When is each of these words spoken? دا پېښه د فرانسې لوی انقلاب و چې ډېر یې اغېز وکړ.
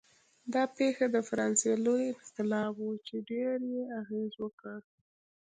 دا 0.53 0.63
پېښه 0.77 1.05
د 1.11 1.17
فرانسې 1.29 1.71
لوی 1.85 2.05
انقلاب 2.13 2.73
و 2.83 2.87
چې 3.07 3.15
ډېر 3.31 3.57
یې 3.73 3.81
اغېز 4.01 4.33
وکړ. 4.39 4.77